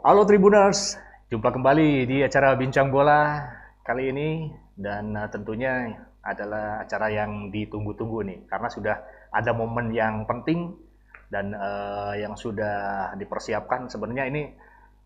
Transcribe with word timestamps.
Halo 0.00 0.24
Tribuners, 0.24 0.96
jumpa 1.28 1.52
kembali 1.52 2.08
di 2.08 2.24
acara 2.24 2.56
Bincang 2.56 2.88
Bola 2.88 3.36
kali 3.84 4.08
ini 4.08 4.48
dan 4.72 5.12
uh, 5.12 5.28
tentunya 5.28 5.92
adalah 6.24 6.88
acara 6.88 7.12
yang 7.12 7.52
ditunggu-tunggu 7.52 8.24
nih 8.24 8.38
karena 8.48 8.68
sudah 8.72 8.96
ada 9.28 9.52
momen 9.52 9.92
yang 9.92 10.24
penting 10.24 10.72
dan 11.28 11.52
uh, 11.52 12.16
yang 12.16 12.32
sudah 12.32 13.12
dipersiapkan 13.20 13.92
sebenarnya 13.92 14.24
ini 14.32 14.48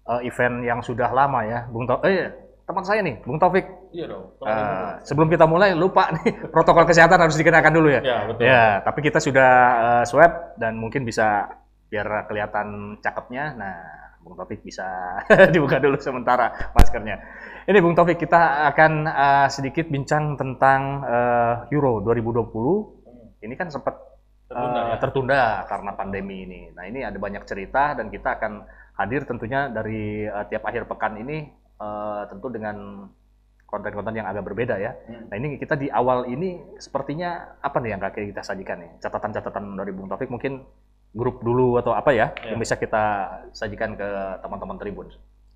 uh, 0.07 0.23
event 0.23 0.63
yang 0.63 0.79
sudah 0.79 1.11
lama 1.11 1.43
ya, 1.43 1.67
Bung 1.75 1.91
Taufik. 1.91 2.15
Eh, 2.15 2.31
teman 2.63 2.87
saya 2.87 3.03
nih, 3.03 3.19
Bung 3.27 3.43
Taufik. 3.43 3.67
Iya 3.91 4.15
dong. 4.15 4.31
Uh, 4.47 4.95
sebelum 5.03 5.27
kita 5.27 5.43
mulai 5.43 5.75
lupa 5.75 6.07
nih 6.23 6.55
protokol 6.55 6.87
kesehatan 6.87 7.18
harus 7.18 7.35
dikenakan 7.35 7.75
dulu 7.75 7.90
ya. 7.90 7.99
Ya 7.99 8.18
betul. 8.31 8.46
Ya, 8.46 8.79
tapi 8.87 9.03
kita 9.03 9.18
sudah 9.18 9.51
uh, 9.75 10.04
swab 10.07 10.54
dan 10.54 10.79
mungkin 10.79 11.03
bisa 11.03 11.51
biar 11.90 12.31
kelihatan 12.31 12.95
cakepnya. 13.03 13.59
Nah, 13.59 14.04
Bung 14.25 14.41
Taufik 14.41 14.64
bisa 14.64 15.21
dibuka 15.53 15.77
dulu 15.77 16.01
sementara 16.01 16.73
maskernya. 16.73 17.21
Ini 17.69 17.79
Bung 17.85 17.93
Taufik 17.93 18.17
kita 18.17 18.67
akan 18.73 18.93
uh, 19.05 19.49
sedikit 19.53 19.85
bincang 19.93 20.41
tentang 20.41 21.05
uh, 21.05 21.69
Euro 21.69 22.01
2020. 22.01 23.45
Ini 23.45 23.55
kan 23.61 23.68
sempat 23.68 24.01
Tertunda, 24.45 24.81
uh, 24.81 24.89
ya? 24.89 24.96
tertunda 25.01 25.41
karena 25.68 25.93
pandemi 25.96 26.45
ini. 26.45 26.61
Nah, 26.73 26.85
ini 26.85 27.01
ada 27.01 27.17
banyak 27.17 27.45
cerita 27.49 27.96
dan 27.96 28.13
kita 28.13 28.41
akan 28.41 28.65
hadir 28.96 29.25
tentunya 29.29 29.68
dari 29.68 30.25
uh, 30.25 30.45
tiap 30.49 30.65
akhir 30.68 30.89
pekan 30.89 31.21
ini 31.21 31.49
uh, 31.81 32.29
tentu 32.29 32.53
dengan 32.53 33.09
konten-konten 33.75 34.15
yang 34.15 34.31
agak 34.31 34.47
berbeda 34.47 34.79
ya. 34.79 34.95
Hmm. 35.11 35.27
Nah 35.27 35.34
ini 35.34 35.59
kita 35.59 35.75
di 35.75 35.91
awal 35.91 36.31
ini 36.31 36.62
sepertinya 36.79 37.59
apa 37.59 37.83
nih 37.83 37.98
yang 37.98 38.01
kakek 38.06 38.31
kita 38.31 38.43
sajikan 38.47 38.79
nih? 38.79 38.91
Catatan-catatan 39.03 39.75
dari 39.75 39.91
Bung 39.91 40.07
Taufik 40.07 40.31
mungkin 40.31 40.63
grup 41.15 41.41
dulu 41.41 41.79
atau 41.79 41.95
apa 41.95 42.11
ya, 42.11 42.34
Ya. 42.34 42.53
yang 42.53 42.59
bisa 42.59 42.75
kita 42.75 43.03
sajikan 43.55 43.95
ke 43.95 44.09
teman-teman 44.43 44.77
Tribun. 44.77 45.09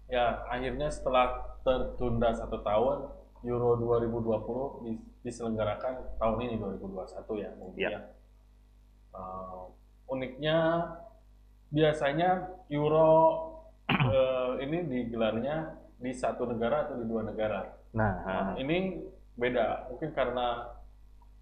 Ya 0.09 0.41
akhirnya 0.49 0.89
setelah 0.89 1.59
tertunda 1.61 2.33
satu 2.33 2.63
tahun 2.63 3.11
Euro 3.45 3.77
2020 3.77 4.87
dis- 4.87 5.03
diselenggarakan 5.27 6.17
tahun 6.17 6.39
ini 6.47 6.55
2021 6.57 7.35
ya 7.37 7.51
mungkin 7.59 7.83
Ya. 7.83 7.91
ya. 7.91 8.01
Uh, 9.13 9.75
uniknya 10.09 10.57
biasanya 11.69 12.49
Euro 12.71 13.11
eh, 13.89 14.53
ini 14.63 14.85
digelarnya 14.85 15.75
di 15.99 16.13
satu 16.13 16.45
negara 16.45 16.87
atau 16.87 17.01
di 17.01 17.05
dua 17.05 17.25
negara. 17.25 17.67
Nah, 17.97 18.13
Nah, 18.23 18.53
ini 18.57 19.01
beda 19.35 19.89
mungkin 19.89 20.13
karena 20.13 20.77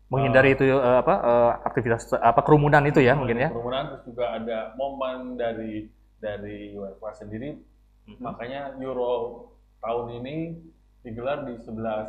menghindari 0.07 0.55
itu 0.55 0.65
eh, 0.67 0.97
apa 1.03 1.15
eh, 1.19 1.53
aktivitas 1.67 2.15
apa 2.15 2.41
kerumunan 2.43 2.83
itu 2.87 3.03
ya 3.03 3.19
mungkin 3.19 3.43
ya. 3.43 3.49
kerumunan 3.51 3.85
terus 3.91 4.03
juga 4.07 4.25
ada 4.39 4.59
momen 4.79 5.35
dari 5.35 5.91
dari 6.19 6.73
UEFA 6.73 7.11
sendiri 7.12 7.59
Mhm. 8.07 8.23
makanya 8.23 8.61
Euro 8.79 9.51
tahun 9.83 10.23
ini 10.23 10.55
digelar 11.03 11.43
di 11.43 11.59
11 11.59 12.07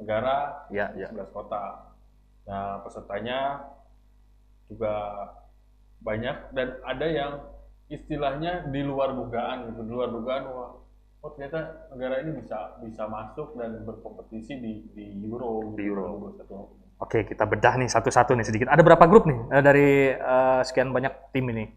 negara, 0.00 0.64
Ya, 0.72 0.88
ya. 0.96 1.12
11 1.12 1.28
kota. 1.28 1.92
Nah, 2.48 2.80
pesertanya 2.80 3.68
juga 4.64 4.92
banyak 6.00 6.56
dan 6.56 6.68
ada 6.84 7.04
yang 7.04 7.32
istilahnya 7.88 8.64
di 8.72 8.80
luar 8.80 9.12
dugaan 9.12 9.68
gitu, 9.72 9.80
di 9.84 9.92
luar 9.92 10.08
dugaan 10.08 10.44
wah 10.48 10.70
oh 11.20 11.30
ternyata 11.36 11.88
negara 11.92 12.20
ini 12.20 12.40
bisa 12.40 12.80
bisa 12.80 13.04
masuk 13.04 13.56
dan 13.56 13.84
berkompetisi 13.84 14.56
di 14.56 14.72
di 14.92 15.04
Euro 15.24 15.76
Di 15.76 15.84
Euro. 15.84 16.32
2021. 16.32 16.83
Oke, 17.04 17.20
kita 17.28 17.44
bedah 17.44 17.76
nih 17.76 17.84
satu-satu 17.86 18.32
nih 18.32 18.48
sedikit. 18.48 18.72
Ada 18.72 18.80
berapa 18.80 19.04
grup 19.04 19.28
nih 19.28 19.36
eh, 19.52 19.60
dari 19.60 19.88
eh, 20.08 20.60
sekian 20.64 20.88
banyak 20.88 21.36
tim 21.36 21.44
ini? 21.52 21.68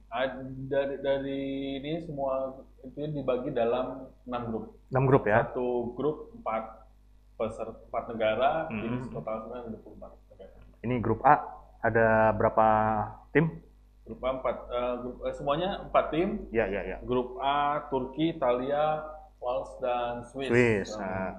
Dari 0.72 0.96
dari 1.04 1.42
ini 1.84 2.00
semua 2.00 2.56
itu 2.80 2.96
dibagi 3.12 3.52
dalam 3.52 4.08
enam 4.24 4.42
grup. 4.48 4.66
6 4.88 5.04
grup 5.04 5.24
ya. 5.28 5.44
Satu 5.44 5.92
grup 6.00 6.32
empat 6.32 6.88
peserta 7.36 7.76
empat 7.92 8.04
negara, 8.10 8.52
Mhm. 8.72 8.80
jadi 8.80 8.96
total 9.12 9.36
sebenarnya 9.44 9.70
24 9.76 10.12
negara. 10.32 10.58
Ini 10.82 10.96
grup 11.04 11.20
A 11.28 11.36
ada 11.84 12.08
berapa 12.32 12.68
tim? 13.36 13.46
Grup 14.08 14.24
A 14.24 14.30
empat, 14.40 14.56
eh, 14.72 14.94
grup, 15.04 15.16
eh, 15.28 15.34
semuanya 15.36 15.70
empat 15.84 16.06
tim. 16.10 16.48
Ya, 16.56 16.72
ya, 16.72 16.82
ya. 16.88 16.98
Grup 17.04 17.36
A 17.44 17.84
Turki, 17.92 18.32
Italia, 18.32 19.04
Wales 19.44 19.76
dan 19.84 20.24
Swiss. 20.24 20.48
Swiss. 20.48 20.90
Nah, 20.96 21.04
Nah, 21.04 21.30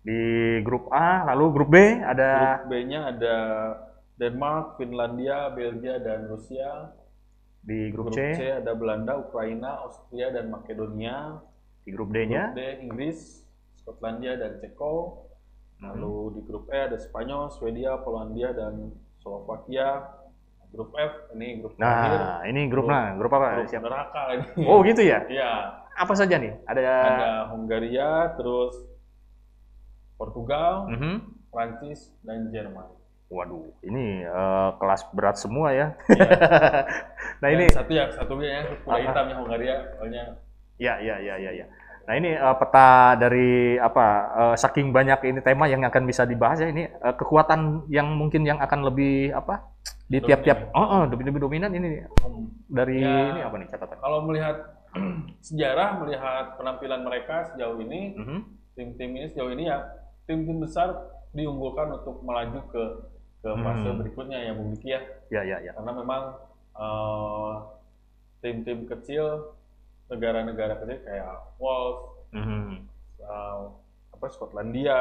di 0.00 0.20
grup 0.62 0.88
A, 0.90 1.26
lalu 1.28 1.44
grup 1.52 1.70
B 1.70 1.76
ada 2.00 2.30
grup 2.62 2.70
B-nya 2.72 3.00
ada 3.12 3.36
Denmark, 4.14 4.78
Finlandia, 4.78 5.50
Belgia 5.52 5.98
dan 5.98 6.26
Rusia. 6.26 6.94
di 7.58 7.92
grup, 7.92 8.08
Grup 8.08 8.16
C, 8.16 8.32
C 8.32 8.42
ada 8.48 8.72
Belanda, 8.72 9.18
Ukraina, 9.20 9.84
Austria 9.84 10.32
dan 10.32 10.48
Makedonia. 10.48 11.36
di 11.84 11.90
grup 11.92 12.08
D-nya. 12.10 12.52
Grup 12.52 12.56
D 12.56 12.62
Inggris, 12.80 13.18
Skotlandia 13.76 14.36
dan 14.36 14.56
Ceko. 14.58 15.26
Lalu 15.78 16.34
di 16.34 16.40
grup 16.42 16.66
E 16.68 16.78
ada 16.88 16.96
Spanyol, 16.96 17.52
Swedia, 17.52 18.00
Polandia 18.00 18.50
dan 18.50 18.88
Slovakia. 19.20 20.16
Grup 20.68 20.92
F 20.92 21.32
ini 21.32 21.60
grup 21.60 21.76
terakhir. 21.76 22.18
Nah, 22.18 22.40
ini 22.44 22.60
grup 22.68 22.88
Grup- 22.88 22.92
nah, 22.92 23.06
grup 23.16 23.32
apa? 23.32 23.48
Grup 23.60 23.68
Siap. 23.68 23.82
neraka 23.84 24.22
ini. 24.36 24.64
Oh, 24.64 24.78
gitu 24.84 25.00
ya. 25.00 25.18
Iya, 25.28 25.50
Apa 25.96 26.12
saja 26.14 26.36
nih? 26.36 26.52
Ada, 26.64 26.80
ada 26.80 27.30
Hungaria, 27.52 28.32
terus 28.36 28.76
Portugal, 30.18 30.90
Mhm. 30.90 31.14
Prancis 31.48 32.12
dan 32.20 32.50
Jerman. 32.50 32.90
Waduh, 33.28 33.70
ini 33.82 34.24
eh, 34.24 34.70
kelas 34.76 35.04
berat 35.12 35.36
semua 35.36 35.70
ya. 35.70 35.92
Iya. 36.08 36.28
nah, 37.40 37.48
Dan 37.48 37.54
ini 37.54 37.64
satu 37.68 37.90
ya, 37.90 38.04
satunya 38.10 38.48
ya 38.50 38.62
kuda 38.82 38.88
Apa? 38.90 39.04
hitamnya 39.04 39.34
Hungaria, 39.36 39.76
soalnya 39.94 40.22
ya 40.76 40.94
ya 40.98 41.16
ya 41.18 41.36
ya 41.36 41.52
ya. 41.54 41.66
Nah, 42.04 42.16
ini 42.16 42.32
eh, 42.32 42.54
peta 42.56 42.88
dari 43.14 43.76
apa? 43.76 44.06
eh, 44.32 44.56
saking 44.56 44.90
banyak 44.90 45.20
ini 45.24 45.40
tema 45.40 45.68
yang 45.68 45.84
akan 45.84 46.02
bisa 46.02 46.24
dibahas 46.24 46.56
ya 46.58 46.68
ini 46.68 46.88
eh, 46.88 47.14
kekuatan 47.14 47.84
yang 47.86 48.08
mungkin 48.10 48.42
yang 48.42 48.58
akan 48.58 48.82
lebih 48.84 49.30
apa? 49.30 49.76
di 50.08 50.24
tiap-tiap 50.24 50.72
oh, 50.72 50.80
oh, 50.80 51.02
lebih 51.04 51.28
lebih 51.28 51.40
dominan 51.44 51.68
ini 51.68 52.00
dari 52.64 52.96
Ya. 52.96 53.28
ini 53.28 53.40
apa 53.44 53.60
nih 53.60 53.68
catatan? 53.68 54.00
kalau 54.00 54.24
melihat 54.24 54.56
sejarah, 55.44 56.00
melihat 56.00 56.56
penampilan 56.56 57.04
mereka 57.04 57.44
sejauh 57.52 57.76
ini, 57.76 58.16
Mhm. 58.16 58.38
tim-tim 58.72 59.10
ini 59.12 59.28
sejauh 59.28 59.52
ini 59.52 59.68
ya 59.68 59.84
tim-tim 60.28 60.60
besar 60.60 60.92
diunggulkan 61.32 61.98
untuk 61.98 62.20
melaju 62.20 62.60
ke 62.68 62.82
ke 63.38 63.50
fase 63.54 63.86
Hmm. 63.86 63.98
berikutnya 63.98 64.38
ya 64.38 64.52
Bung 64.52 64.74
Diki 64.74 64.88
ya 64.90 65.00
Ya 65.30 65.42
ya 65.42 65.56
ya. 65.62 65.72
karena 65.72 65.92
memang 65.94 66.22
eh, 66.74 67.52
tim-tim 68.38 68.86
kecil 68.86 69.50
negara-negara 70.06 70.78
kecil 70.78 71.00
kayak 71.02 71.58
Wales, 71.58 71.98
Mhm. 72.30 72.86
eh, 73.18 73.60
apa 74.14 74.26
Skotlandia, 74.30 74.98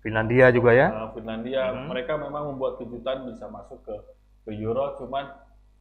Finlandia 0.00 0.48
juga 0.50 0.72
ya. 0.72 0.88
eh, 0.88 1.08
Finlandia, 1.12 1.74
Hmm. 1.74 1.90
mereka 1.90 2.16
memang 2.16 2.54
membuat 2.54 2.78
kejutan 2.78 3.26
bisa 3.26 3.46
masuk 3.48 3.82
ke 3.82 3.94
ke 4.46 4.54
Euro, 4.56 4.94
cuman 4.96 5.26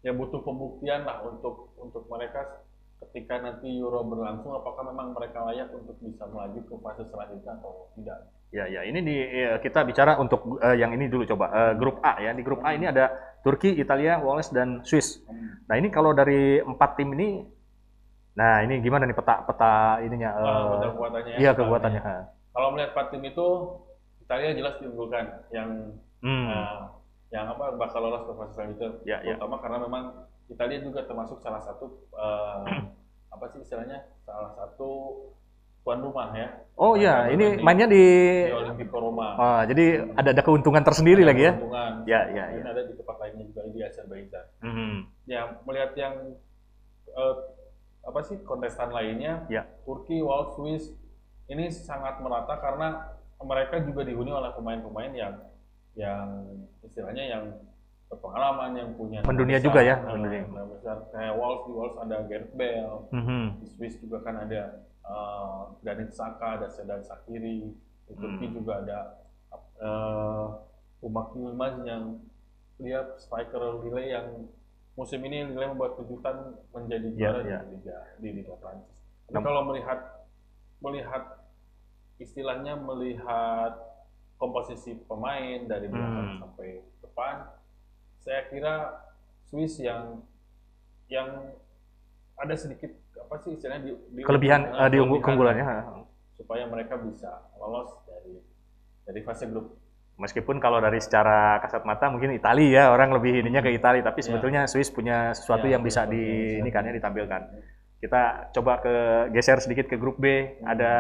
ya 0.02 0.10
butuh 0.10 0.42
pembuktian 0.42 1.06
lah 1.06 1.22
untuk 1.22 1.70
untuk 1.78 2.10
mereka 2.10 2.66
ketika 3.00 3.38
nanti 3.38 3.70
Euro 3.78 4.02
berlangsung 4.02 4.52
apakah 4.52 4.90
memang 4.90 5.14
mereka 5.14 5.46
layak 5.46 5.70
untuk 5.70 5.94
bisa 6.02 6.26
melaju 6.26 6.60
ke 6.60 6.74
fase 6.82 7.04
selanjutnya 7.08 7.54
atau 7.56 7.94
tidak. 7.94 8.20
Ya, 8.56 8.72
ya. 8.72 8.82
Ini 8.82 9.00
di 9.02 9.16
eh, 9.20 9.60
kita 9.60 9.84
bicara 9.84 10.16
untuk 10.16 10.64
eh, 10.64 10.80
yang 10.80 10.96
ini 10.96 11.12
dulu 11.12 11.28
coba 11.28 11.46
Eh, 11.52 11.74
grup 11.76 12.00
A 12.00 12.16
ya. 12.18 12.32
Di 12.32 12.40
grup 12.40 12.64
A 12.64 12.72
ini 12.72 12.88
ada 12.88 13.12
Turki, 13.44 13.76
Italia, 13.76 14.16
Wales 14.18 14.48
dan 14.50 14.80
Swiss. 14.82 15.20
Nah 15.68 15.76
ini 15.76 15.92
kalau 15.92 16.16
dari 16.16 16.58
empat 16.58 16.96
tim 16.96 17.12
ini, 17.12 17.44
nah 18.34 18.64
ini 18.64 18.80
gimana 18.80 19.04
nih 19.04 19.14
peta 19.14 19.44
peta 19.44 20.00
ininya? 20.00 20.32
eh, 20.32 20.40
Ah, 20.42 20.64
betul 20.72 20.90
kekuatannya. 20.96 21.36
iya 21.36 21.52
kekuatannya. 21.52 22.02
Kalau 22.50 22.68
melihat 22.72 22.96
empat 22.96 23.08
tim 23.12 23.24
itu 23.24 23.48
Italia 24.20 24.56
jelas 24.56 24.80
diunggulkan 24.80 25.26
yang 25.52 25.70
Hmm. 26.24 26.48
eh, 26.48 26.82
yang 27.30 27.52
apa 27.52 27.76
bakal 27.76 28.02
lolos 28.02 28.24
ke 28.24 28.34
fase 28.34 28.52
selanjutnya. 28.56 28.90
Ya, 29.04 29.18
ya. 29.20 29.36
Terutama 29.36 29.60
karena 29.60 29.78
memang 29.84 30.04
Italia 30.48 30.80
juga 30.80 31.04
termasuk 31.04 31.38
salah 31.38 31.60
satu 31.60 31.92
eh, 32.16 32.64
apa 33.36 33.46
sih 33.52 33.60
istilahnya 33.60 34.00
salah 34.24 34.56
satu 34.56 34.90
tuan 35.86 36.02
rumah 36.02 36.34
ya 36.34 36.50
Oh 36.76 37.00
iya, 37.00 37.32
ini 37.32 37.56
mainnya 37.58 37.88
di, 37.88 38.04
di 38.42 38.52
Olimpico 38.52 39.00
Roma. 39.00 39.40
ah, 39.40 39.62
jadi 39.64 40.12
ada 40.12 40.36
ada 40.36 40.44
keuntungan 40.44 40.84
tersendiri 40.84 41.24
Ada 41.24 41.30
lagi 41.32 41.42
ya? 41.42 41.54
keuntungan. 41.54 41.92
Ya, 42.04 42.22
ya, 42.28 42.46
Dan 42.52 42.60
ya. 42.60 42.68
ada 42.68 42.82
di 42.84 42.94
tempat 42.94 43.16
lainnya 43.16 43.44
juga 43.46 43.62
di 43.66 43.80
Azerbaijan. 43.80 44.46
Mhm. 44.60 44.96
Ya 45.24 45.42
melihat 45.64 45.92
yang 45.96 46.14
eh, 47.08 47.36
apa 48.04 48.20
sih 48.22 48.36
kontestan 48.44 48.92
lainnya, 48.92 49.48
Ya. 49.48 49.64
Turki, 49.82 50.20
Wales, 50.20 50.52
Swiss 50.52 50.84
ini 51.48 51.72
sangat 51.72 52.20
merata 52.20 52.60
karena 52.60 53.16
mereka 53.40 53.80
juga 53.80 54.04
dihuni 54.04 54.30
oleh 54.30 54.52
pemain-pemain 54.52 55.16
yang 55.16 55.34
yang 55.96 56.44
istilahnya 56.82 57.24
yang 57.24 57.44
berpengalaman 58.06 58.76
yang 58.76 58.90
punya 58.94 59.24
Mendunia 59.24 59.58
besar. 59.58 59.66
juga 59.66 59.80
ya, 59.82 59.96
mendunia. 59.98 60.44
besar 60.68 61.08
kayak 61.10 61.34
Wales 61.34 61.62
di 61.62 61.72
Wales 61.72 61.96
ada 61.98 62.18
Gareth 62.26 62.52
Bale 62.52 62.96
Mhm. 63.10 63.44
di 63.58 63.68
Swiss 63.72 63.96
juga 63.98 64.20
kan 64.22 64.44
ada 64.44 64.84
eh, 65.06 65.62
Granit 65.82 66.10
Xhaka 66.12 66.60
ada 66.60 66.68
Sedan 66.68 67.02
Sakiri 67.02 67.70
di 68.06 68.14
Turki 68.14 68.46
Hmm. 68.46 68.56
juga 68.56 68.74
ada 68.86 69.00
uh, 69.82 70.48
Umak 71.02 71.34
Yilmaz 71.34 71.82
yang 71.84 72.22
dia 72.78 73.02
striker 73.18 73.82
Lille 73.82 74.04
yang 74.10 74.28
musim 74.94 75.22
ini 75.22 75.46
Lille 75.46 75.70
membuat 75.70 75.98
kejutan 75.98 76.54
menjadi 76.70 77.08
Ya, 77.14 77.18
juara 77.32 77.42
ya. 77.42 77.60
di 77.62 77.68
Liga 77.74 77.98
di 78.18 78.30
Liga 78.32 78.54
Prancis. 78.58 79.00
Tapi 79.26 79.42
kalau 79.42 79.66
melihat 79.66 80.00
melihat 80.80 81.24
istilahnya 82.18 82.78
melihat 82.78 83.74
komposisi 84.36 84.96
pemain 85.06 85.66
dari 85.66 85.88
belakang 85.88 86.28
Hmm. 86.36 86.40
sampai 86.42 86.70
depan, 87.02 87.36
saya 88.20 88.42
kira 88.48 88.76
Swiss 89.46 89.80
yang 89.80 90.22
yang 91.08 91.54
ada 92.36 92.56
sedikit 92.56 92.92
apa 93.18 93.36
sih 93.40 93.52
istilahnya 93.52 93.82
di, 93.82 93.92
di- 94.12 94.24
Kelebihan 94.24 94.62
eh, 94.66 94.78
eh, 94.78 94.90
di 94.90 94.98
unggul- 94.98 95.20
kelebihan 95.20 95.26
keunggulannya. 95.26 95.66
supaya 96.32 96.64
mereka 96.66 96.96
bisa 96.98 97.32
lolos 97.56 97.96
dari 98.04 98.36
dari 99.04 99.20
fase 99.22 99.48
grup. 99.48 99.80
Meskipun 100.16 100.58
kalau 100.58 100.80
dari 100.80 100.98
secara 100.98 101.60
kasat 101.60 101.84
mata 101.84 102.08
mungkin 102.08 102.32
Italia 102.32 102.68
ya 102.68 102.84
orang 102.88 103.12
lebih 103.12 103.40
ininya 103.42 103.60
ke 103.60 103.70
Italia, 103.70 104.00
tapi 104.02 104.20
Ya. 104.20 104.26
sebetulnya 104.26 104.62
Swiss 104.66 104.88
punya 104.90 105.32
sesuatu 105.32 105.66
Ya, 105.66 105.76
yang 105.76 105.84
bisa 105.84 106.04
di 106.04 106.24
ini 106.58 106.70
kan 106.70 106.84
ya 106.84 106.92
di- 106.92 107.00
ditampilkan. 107.00 107.42
Kita 107.96 108.22
coba 108.52 108.80
ke 108.80 108.96
geser 109.32 109.60
sedikit 109.60 109.86
ke 109.86 109.96
grup 109.96 110.16
B. 110.18 110.28
Ada 110.62 110.92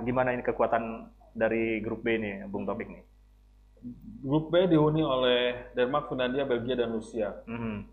gimana 0.00 0.30
ini 0.30 0.40
kekuatan 0.40 1.06
dari 1.32 1.78
grup 1.80 2.00
B 2.00 2.14
nih, 2.16 2.46
Bung 2.46 2.62
Topik 2.62 2.86
nih? 2.88 3.02
Grup 4.20 4.48
B 4.48 4.64
dihuni 4.64 5.02
oleh 5.02 5.70
Denmark, 5.72 6.08
Finlandia, 6.08 6.42
Belgia 6.42 6.74
dan 6.74 6.90
Rusia. 6.90 7.34
Mhm. 7.44 7.84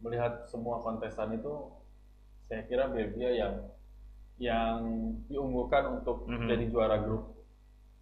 Melihat 0.00 0.46
semua 0.46 0.78
kontestan 0.78 1.32
itu, 1.32 1.52
saya 2.50 2.66
kira 2.66 2.90
Belgia 2.90 3.30
yang 3.30 3.54
yang 4.42 4.82
diunggulkan 5.30 6.02
untuk 6.02 6.26
Mhm. 6.26 6.48
jadi 6.50 6.64
juara 6.66 6.96
grup. 6.98 7.38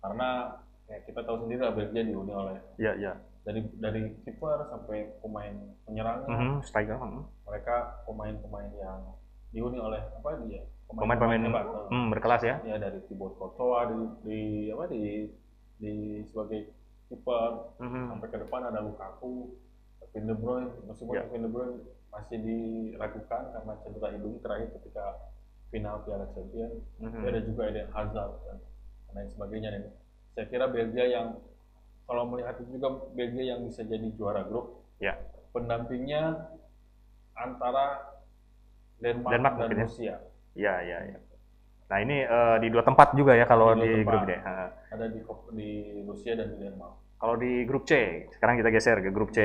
Karena 0.01 0.57
ya, 0.89 0.97
kita 1.05 1.21
tahu 1.21 1.45
sendiri 1.45 1.61
lah 1.61 1.75
Belgia 1.77 2.01
dihuni 2.01 2.33
oleh 2.33 2.57
Ya, 2.81 2.97
ya. 2.97 3.13
dari 3.45 3.61
dari 3.77 4.17
kiper 4.25 4.73
sampai 4.73 5.21
pemain 5.21 5.53
penyerangnya, 5.85 6.33
Mhm, 6.33 6.65
striker. 6.65 6.97
mhm. 6.97 7.23
mereka 7.45 7.77
pemain-pemain 8.09 8.73
yang 8.73 9.01
dihuni 9.53 9.77
oleh 9.77 10.01
apa 10.01 10.41
dia? 10.47 10.65
Pemain-pemain 10.89 11.45
hmm, 11.93 12.09
berkelas 12.09 12.41
ya. 12.41 12.57
ya 12.65 12.81
dari 12.81 13.05
Thibaut 13.05 13.37
Courtois 13.37 13.93
di, 13.93 14.01
di 14.25 14.41
apa 14.73 14.89
di 14.89 15.29
di 15.77 15.93
sebagai 16.25 16.73
kiper 17.13 17.77
Mhm. 17.77 18.05
sampai 18.09 18.29
ke 18.31 18.39
depan 18.41 18.63
ada 18.65 18.81
Lukaku, 18.81 19.53
Kevin 20.01 20.25
De 20.25 20.35
Bruyne, 20.35 20.71
meskipun 20.89 21.13
Ya. 21.13 21.23
Kevin 21.29 21.45
De 21.45 21.51
Bruyne 21.51 21.77
masih 22.09 22.39
diragukan 22.41 23.43
karena 23.53 23.73
cedera 23.85 24.09
hidung 24.17 24.37
terakhir 24.41 24.69
ketika 24.81 25.05
final 25.69 26.01
Piala 26.05 26.27
Champions. 26.33 26.81
Mhm. 26.99 27.13
Tapi 27.13 27.27
ada 27.29 27.41
juga 27.45 27.63
Eden 27.69 27.89
Hazard 27.93 28.33
dan 28.49 28.57
lain 29.15 29.29
sebagainya. 29.33 29.69
Dan 29.77 29.83
saya 30.35 30.47
kira 30.49 30.67
Belgia 30.73 31.05
yang 31.05 31.27
kalau 32.09 32.25
melihat 32.25 32.57
itu 32.65 32.81
juga 32.81 32.89
Belgia 33.13 33.57
yang 33.57 33.69
bisa 33.69 33.85
jadi 33.85 34.09
juara 34.17 34.43
grup. 34.49 34.81
Ya. 34.99 35.21
Pendampingnya 35.53 36.49
antara 37.37 38.17
Denmark, 38.99 39.33
Denmark 39.37 39.55
dan 39.55 39.63
mungkin 39.63 39.79
ya. 39.79 39.85
Rusia. 39.87 40.15
Ya, 40.59 40.75
ya, 40.83 40.99
ya. 41.15 41.19
Nah 41.89 41.99
ini 42.05 42.17
eh, 42.25 42.57
di 42.61 42.69
dua 42.69 42.85
tempat 42.85 43.17
juga 43.17 43.33
ya 43.33 43.49
kalau 43.49 43.73
Di 43.77 43.81
di, 43.81 43.91
tempat. 44.03 44.13
grup 44.13 44.23
D. 44.29 44.33
Ada 44.93 45.07
di 45.09 45.21
di 45.57 45.71
Rusia 46.05 46.33
dan 46.37 46.49
di 46.53 46.57
Denmark. 46.61 46.95
Kalau 47.19 47.35
di 47.35 47.53
grup 47.67 47.83
C, 47.89 48.25
sekarang 48.31 48.61
kita 48.61 48.71
geser 48.71 48.99
ke 49.03 49.11
grup 49.11 49.31
C. 49.35 49.39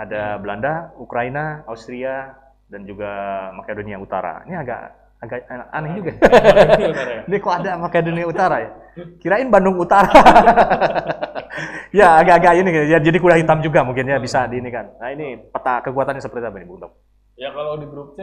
Ada 0.00 0.22
Hmm. 0.34 0.40
Belanda, 0.40 0.72
Ukraina, 0.96 1.44
Austria, 1.68 2.32
dan 2.66 2.88
juga 2.88 3.10
Makedonia 3.52 4.00
Utara. 4.00 4.40
Ini 4.48 4.56
agak 4.56 4.80
agak 5.20 5.38
aneh 5.70 5.92
juga. 6.00 6.12
Sebenarnya. 6.16 7.20
Ini 7.28 7.36
kok 7.36 7.54
ada 7.54 7.70
Makedonia 7.76 8.24
Utara 8.24 8.56
ya? 8.64 8.70
Kirain 9.20 9.52
Bandung 9.52 9.76
Utara. 9.76 10.08
ya 11.92 12.22
agak-agak 12.22 12.52
ini 12.56 12.70
ya 12.88 12.98
jadi 13.02 13.18
kuda 13.18 13.36
hitam 13.36 13.60
juga 13.60 13.82
mungkin 13.82 14.06
ya 14.06 14.16
bisa 14.16 14.46
di 14.46 14.62
ini 14.62 14.70
kan. 14.72 14.96
Nah 14.96 15.10
ini 15.12 15.36
peta 15.50 15.84
kekuatannya 15.84 16.22
seperti 16.22 16.46
apa 16.46 16.56
nih 16.56 16.66
Bung 16.66 16.80
Tom? 16.80 16.92
Ya 17.36 17.52
kalau 17.52 17.76
di 17.76 17.84
grup 17.84 18.16
C 18.16 18.20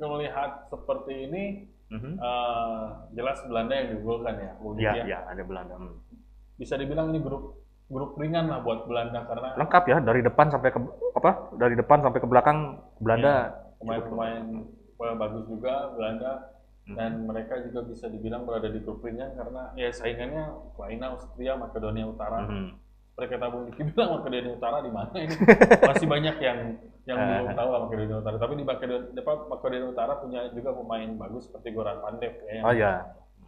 melihat 0.00 0.66
seperti 0.66 1.28
ini 1.28 1.44
Mhm. 1.90 2.12
eh, 2.16 2.84
jelas 3.12 3.42
Belanda 3.44 3.74
yang 3.74 3.86
diunggulkan 3.92 4.34
ya. 4.38 4.52
Bung 4.58 4.74
Ya, 4.78 4.94
Diki 4.94 5.10
ya. 5.10 5.18
ya 5.18 5.18
ada 5.26 5.42
Belanda. 5.42 5.74
Hmm. 5.74 5.98
Bisa 6.54 6.74
dibilang 6.74 7.10
ini 7.10 7.18
grup 7.20 7.58
grup 7.90 8.14
ringan 8.16 8.46
lah 8.46 8.62
buat 8.62 8.86
Belanda 8.86 9.26
karena 9.26 9.58
Lengkap 9.58 9.84
ya 9.84 9.98
dari 9.98 10.22
depan 10.22 10.46
sampai 10.48 10.70
ke 10.70 10.78
apa? 11.12 11.30
Dari 11.58 11.74
depan 11.74 11.98
sampai 12.00 12.18
ke 12.18 12.28
belakang 12.28 12.58
Belanda. 12.96 13.50
pemain-pemain 13.76 14.44
pemain 14.94 15.16
bagus 15.16 15.44
juga 15.44 15.90
Belanda 15.92 16.32
Hmm. 16.80 16.96
dan 16.96 17.12
mereka 17.22 17.60
juga 17.60 17.84
bisa 17.84 18.08
dibilang 18.08 18.42
berada 18.42 18.66
di 18.66 18.80
grup 18.80 19.04
ringan 19.04 19.36
karena 19.36 19.68
ya 19.74 19.92
saingannya 19.92 20.48
Ukraina, 20.66 21.12
Austria, 21.12 21.52
Makedonia 21.54 22.08
Utara. 22.08 22.40
Mhm. 22.42 22.72
Seperti 23.10 23.26
kata 23.30 23.46
Bung 23.46 23.64
Diki 23.68 23.82
bilang 23.84 24.08
Makedonia 24.16 24.52
Utara 24.56 24.78
di 24.80 24.90
mana 24.90 25.12
ini? 25.14 25.34
Masih 25.92 26.08
banyak 26.08 26.36
yang 26.40 26.58
yang 27.04 27.16
Eh. 27.16 27.26
belum 27.36 27.52
tahu 27.52 27.68
lah 27.68 27.80
Makedonia 27.84 28.16
Utara. 28.18 28.36
Tapi 28.36 28.54
di 28.54 28.64
Makedonia, 28.64 29.06
depan 29.12 29.36
Makedonia 29.46 29.88
Utara 29.88 30.12
punya 30.18 30.40
juga 30.50 30.70
pemain 30.72 31.08
bagus 31.16 31.42
seperti 31.46 31.68
Goran 31.70 31.98
Pandev 32.00 32.32
ya, 32.40 32.52
yang, 32.54 32.64
Oh 32.64 32.74
ya. 32.74 32.92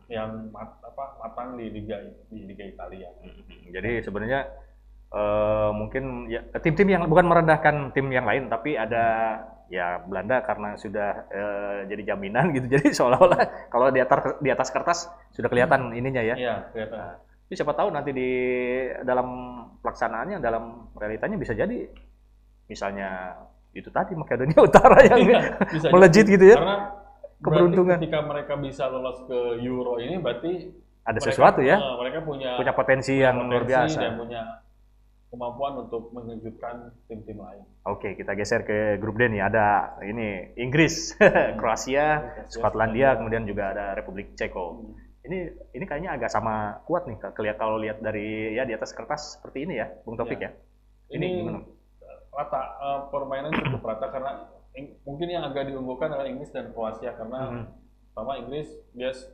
Yang 0.08 0.50
mat- 0.50 0.80
apa, 0.82 1.04
matang 1.18 1.54
di 1.54 1.68
liga 1.68 1.96
di 2.28 2.42
liga 2.44 2.64
Italia. 2.64 3.08
Mhm. 3.20 3.70
Jadi 3.70 3.90
sebenarnya 4.00 4.40
eh, 5.12 5.70
mungkin 5.70 6.26
ya 6.26 6.40
tim-tim 6.58 6.88
yang 6.88 7.04
bukan 7.04 7.26
merendahkan 7.26 7.92
tim 7.92 8.08
yang 8.08 8.24
lain, 8.24 8.48
tapi 8.48 8.74
ada 8.74 9.04
ya 9.68 10.00
Belanda 10.00 10.40
karena 10.40 10.76
sudah 10.76 11.10
eh, 11.28 11.78
jadi 11.86 12.12
jaminan 12.12 12.52
gitu. 12.52 12.66
Jadi 12.74 12.92
seolah-olah 12.92 13.68
kalau 13.68 13.88
di 13.88 14.00
atas 14.00 14.36
di 14.38 14.48
atas 14.48 14.68
kertas 14.68 14.98
sudah 15.30 15.48
kelihatan 15.48 15.92
ininya 15.92 16.20
ya. 16.20 16.36
Iya, 16.36 16.54
kelihatan. 16.72 16.98
Tapi 17.20 17.54
siapa 17.54 17.72
tahu 17.72 17.88
nanti 17.88 18.10
di 18.10 18.30
dalam 19.04 19.28
pelaksanaannya, 19.80 20.40
dalam 20.40 20.88
realitanya 20.96 21.36
bisa 21.36 21.52
jadi 21.52 21.84
misalnya 22.64 23.36
itu 23.72 23.88
tadi 23.88 24.12
Makedonia 24.12 24.60
Utara 24.68 25.00
yang 25.04 25.20
Iya, 25.24 25.40
bisa 25.68 25.88
melejit 25.88 26.24
jadi. 26.24 26.32
gitu 26.36 26.44
ya. 26.48 26.56
Karena 26.56 26.76
Keberuntungan. 27.42 27.98
berarti 27.98 28.06
ketika 28.06 28.20
mereka 28.22 28.54
bisa 28.56 28.84
lolos 28.86 29.18
ke 29.26 29.38
Euro 29.60 29.98
ini 29.98 30.16
berarti 30.16 30.52
Ada 31.02 31.18
mereka- 31.18 31.26
sesuatu 31.26 31.60
ya, 31.60 31.76
eh, 31.76 31.96
mereka 31.98 32.18
punya 32.22 32.50
punya 32.54 32.72
potensi 32.72 33.14
yang 33.16 33.36
luar 33.42 33.60
potensi 33.60 33.68
biasa. 33.68 33.98
dan 33.98 34.14
punya 34.16 34.42
kemampuan 35.26 35.72
untuk 35.80 36.12
mengejutkan 36.12 36.74
tim-tim 37.06 37.36
lain. 37.36 37.64
Oke, 37.82 38.14
kita 38.14 38.32
geser 38.32 38.62
ke 38.62 38.94
grup 38.96 39.16
D 39.16 39.26
nih. 39.26 39.42
Ada 39.42 39.66
ini 40.04 40.54
Inggris, 40.54 41.16
Kroasia, 41.58 42.20
Skotlandia, 42.46 43.16
kemudian 43.16 43.42
juga 43.42 43.72
ada 43.72 43.84
Republik 43.92 44.36
Ceko. 44.36 44.92
Ini 45.22 45.38
ini 45.72 45.84
kayaknya 45.84 46.14
agak 46.14 46.28
sama 46.28 46.78
kuat 46.84 47.06
nih 47.06 47.16
kelihat 47.32 47.56
kalau 47.56 47.78
lihat 47.78 47.98
dari 47.98 48.52
ya 48.52 48.62
di 48.62 48.74
atas 48.74 48.92
kertas 48.92 49.38
seperti 49.38 49.64
ini 49.64 49.78
ya, 49.78 49.88
Bung 50.02 50.14
Topik 50.14 50.38
ya. 50.38 50.50
Ini 51.08 51.16
Ini 51.16 51.28
gimana? 51.40 51.60
rata 52.30 52.62
eh, 52.76 53.00
permainan 53.08 53.52
cukup 53.52 53.82
rata 53.84 54.06
karena 54.08 54.30
mungkin 55.02 55.28
yang 55.28 55.44
agak 55.44 55.68
diunggulkan 55.68 56.08
adalah 56.08 56.26
Inggris 56.26 56.48
dan 56.48 56.72
Kroasia 56.72 57.12
karena 57.12 57.40
Mhm. 57.50 57.64
pertama 58.08 58.32
Inggris 58.38 58.66
dia 58.92 59.10
s- 59.10 59.28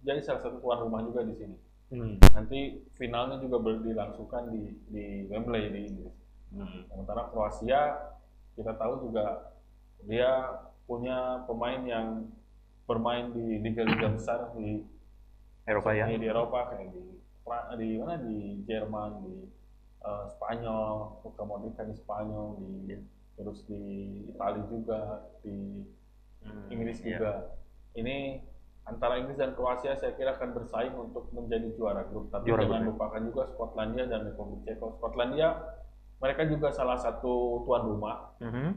jadi 0.00 0.18
salah 0.20 0.40
satu 0.40 0.58
tuan 0.58 0.80
rumah 0.80 1.00
juga 1.00 1.22
di 1.22 1.34
sini. 1.34 1.56
Hmm. 1.90 2.14
Nanti 2.32 2.60
finalnya 2.94 3.38
juga 3.38 3.58
dilangsungkan 3.80 4.48
di 4.48 4.62
di 4.88 5.04
Wembley 5.26 5.68
di 5.68 5.80
Inggris. 5.86 6.14
Hmm. 6.50 6.86
Sementara 6.86 7.28
Kroasia 7.28 7.98
kita 8.54 8.74
tahu 8.74 9.06
juga 9.06 9.54
dia 10.00 10.30
punya 10.84 11.44
pemain 11.44 11.82
yang 11.82 12.06
bermain 12.84 13.30
di 13.30 13.58
liga-liga 13.58 14.10
besar 14.16 14.50
di 14.54 14.82
Eropa 15.64 15.90
ya. 15.92 16.06
di 16.10 16.26
Eropa 16.26 16.60
kayak 16.68 16.90
di 16.90 17.04
di 17.76 17.98
mana 17.98 18.14
di 18.16 18.38
Jerman 18.64 19.10
di 19.22 19.34
eh, 20.00 20.24
Spanyol 20.32 21.20
kan 21.76 21.86
di 21.86 21.94
Spanyol 21.94 22.46
di 22.56 22.96
terus 23.40 23.64
di 23.64 23.80
Italia 24.28 24.64
juga 24.66 25.00
di 25.40 25.56
Hmm, 26.40 26.68
Inggris 26.68 27.00
iya. 27.00 27.08
juga 27.14 27.32
ini 27.92 28.40
antara 28.82 29.16
Inggris 29.16 29.36
dan 29.36 29.52
Kroasia 29.52 29.92
saya 29.94 30.12
kira 30.14 30.36
akan 30.36 30.54
bersaing 30.54 30.92
untuk 30.92 31.28
menjadi 31.30 31.68
juara 31.74 32.00
grup 32.02 32.28
tapi 32.28 32.48
Juara 32.48 32.64
jangan 32.64 32.80
grup, 32.80 32.86
ya. 32.86 32.92
lupakan 32.96 33.22
juga 33.22 33.42
Skotlandia 33.46 34.04
dan 34.06 34.20
Republik 34.24 34.60
Ceko 34.64 34.86
Skotlandia 34.94 35.48
mereka 36.16 36.42
juga 36.44 36.68
salah 36.70 36.96
satu 36.96 37.34
tuan 37.62 37.82
rumah 37.82 38.32
Mhm. 38.38 38.68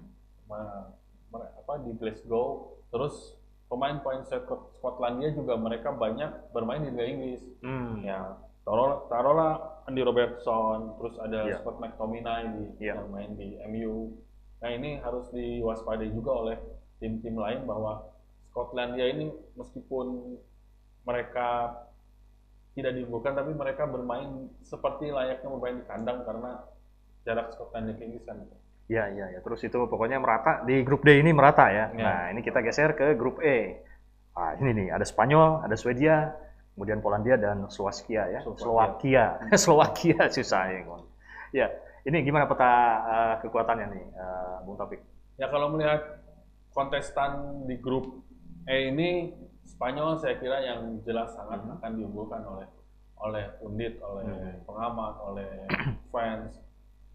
ma- 0.46 0.91
mere- 1.29 1.55
apa 1.55 1.74
di 1.82 1.91
Glasgow 1.93 2.48
terus 2.89 3.39
pemain-pemain 3.65 4.24
Skot- 4.24 4.75
Skotlandia 4.75 5.32
juga 5.32 5.55
mereka 5.55 5.89
banyak 5.89 6.51
bermain 6.51 6.84
di 6.84 6.89
Liga 6.89 7.05
Inggris 7.05 7.41
Hmm. 7.60 8.00
ya 8.01 8.43
taruh 8.63 9.08
taruhlah 9.08 9.84
Andy 9.84 10.00
Robertson 10.01 10.96
terus 10.96 11.15
ada 11.17 11.43
Iya. 11.46 11.60
Scott 11.60 11.79
McTominay 11.79 12.43
di 12.50 12.63
Iya. 12.82 13.00
yang 13.00 13.08
main 13.08 13.32
di 13.34 13.55
MU 13.62 14.20
nah 14.63 14.72
ini 14.72 14.96
harus 15.03 15.27
diwaspadai 15.36 16.08
juga 16.15 16.32
oleh 16.32 16.58
tim-tim 17.03 17.36
lain 17.36 17.67
bahwa 17.67 18.08
Skotlandia 18.48 19.12
ini 19.12 19.27
meskipun 19.60 20.39
mereka 21.03 21.75
tidak 22.74 22.96
diunggulkan 22.96 23.36
tapi 23.36 23.51
mereka 23.51 23.84
bermain 23.84 24.48
seperti 24.63 25.12
layaknya 25.12 25.51
bermain 25.51 25.84
di 25.84 25.86
kandang 25.86 26.24
karena 26.24 26.63
jarak 27.27 27.51
Skotlandia 27.51 28.00
ke 28.00 28.08
Inggris 28.08 28.24
kan 28.24 28.39
Ya, 28.91 29.08
ya, 29.08 29.32
ya. 29.32 29.39
Terus 29.39 29.63
itu 29.63 29.79
pokoknya 29.88 30.20
merata 30.20 30.60
di 30.67 30.84
grup 30.84 31.08
D 31.08 31.15
ini 31.24 31.32
merata 31.32 31.72
ya. 31.72 31.88
Ya. 31.96 32.03
Nah, 32.03 32.22
ini 32.36 32.43
kita 32.43 32.60
geser 32.60 32.91
ke 33.00 33.15
grup 33.15 33.39
E. 33.39 33.79
Ah, 34.36 34.60
ini 34.60 34.75
nih, 34.75 34.88
ada 34.91 35.08
Spanyol, 35.08 35.63
ada 35.63 35.72
Swedia, 35.79 36.36
kemudian 36.75 37.00
Polandia 37.00 37.39
dan 37.39 37.70
Slovakia 37.72 38.27
ya. 38.27 38.39
Slovakia. 38.43 39.39
Slovakia 39.55 40.27
susah 40.36 40.63
ya. 40.67 40.82
Ya, 41.55 41.67
ini 42.03 42.17
gimana 42.22 42.45
peta 42.45 42.72
eh, 43.03 43.36
kekuatannya 43.41 43.88
nih, 43.89 44.05
eh, 44.12 44.55
Bung 44.63 44.75
Taufik? 44.75 45.00
Ya 45.36 45.48
kalau 45.48 45.72
melihat 45.72 46.24
kontestan 46.72 47.31
di 47.65 47.77
grup 47.77 48.24
eh 48.65 48.89
ini 48.89 49.31
Spanyol 49.63 50.19
saya 50.19 50.36
kira 50.38 50.60
yang 50.60 51.00
jelas 51.01 51.31
sangat 51.31 51.63
Hmm. 51.63 51.79
akan 51.79 51.91
diunggulkan 51.95 52.43
oleh 52.43 52.67
oleh 53.17 53.45
pundit, 53.57 53.95
oleh 54.03 54.27
Hmm. 54.27 54.60
pengamat, 54.67 55.15
oleh 55.24 55.51
fans. 56.12 56.60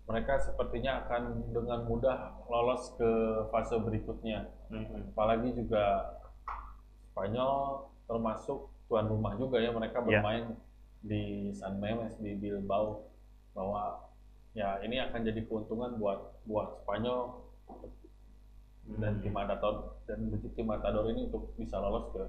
Mereka 0.08 0.40
sepertinya 0.40 1.04
akan 1.04 1.52
dengan 1.52 1.84
mudah 1.84 2.40
lolos 2.48 2.96
ke 2.96 3.10
fase 3.52 3.76
berikutnya. 3.76 4.48
Hmm. 4.72 5.12
Apalagi 5.12 5.52
juga 5.52 6.16
Spanyol 7.12 7.84
termasuk 8.08 8.72
tuan 8.88 9.04
rumah 9.04 9.36
juga 9.36 9.60
ya 9.60 9.68
mereka 9.68 10.00
Ya. 10.00 10.04
bermain 10.08 10.56
di 11.04 11.52
San 11.52 11.76
Memes 11.76 12.16
di 12.16 12.32
Bilbao 12.34 13.04
bahwa 13.52 14.07
ya 14.56 14.80
ini 14.84 14.96
akan 15.00 15.20
jadi 15.24 15.40
keuntungan 15.46 15.96
buat 16.00 16.44
buat 16.44 16.82
Spanyol 16.84 17.20
dan 18.98 19.12
Hmm. 19.14 19.20
tim 19.20 19.32
Matador 19.36 20.00
dan 20.08 20.18
tim 20.56 20.66
Matador 20.66 21.04
ini 21.12 21.28
untuk 21.28 21.52
bisa 21.60 21.76
lolos 21.76 22.08
ke 22.16 22.22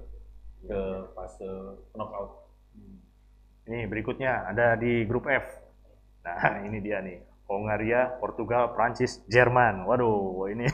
ke 0.68 0.80
fase 1.16 1.48
knockout. 1.96 2.52
Ini 3.64 3.88
berikutnya 3.88 4.50
ada 4.50 4.76
di 4.76 5.04
grup 5.08 5.24
F. 5.24 5.46
Nah, 6.24 6.36
ini 6.68 6.78
dia 6.84 7.00
nih. 7.00 7.18
Hongaria, 7.50 8.14
Portugal, 8.22 8.70
Prancis, 8.78 9.26
Jerman. 9.26 9.82
Waduh, 9.82 10.46
ini 10.54 10.70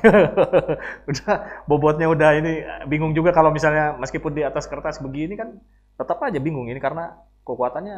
udah 1.11 1.35
bobotnya 1.65 2.05
udah 2.11 2.31
ini 2.37 2.53
bingung 2.85 3.17
juga 3.17 3.33
kalau 3.33 3.49
misalnya 3.49 3.97
meskipun 3.97 4.37
di 4.37 4.45
atas 4.45 4.69
kertas 4.69 5.01
begini 5.01 5.39
kan 5.41 5.57
tetap 5.97 6.21
aja 6.21 6.37
bingung 6.37 6.69
ini 6.69 6.77
karena 6.77 7.17
kekuatannya 7.49 7.97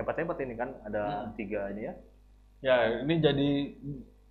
hebat-hebat 0.00 0.38
ini 0.40 0.54
kan 0.56 0.70
ada 0.86 1.28
Hmm. 1.28 1.36
tiga 1.36 1.68
ini 1.74 1.90
ya. 1.90 1.94
Ya 2.64 3.04
ini 3.04 3.20
jadi 3.20 3.50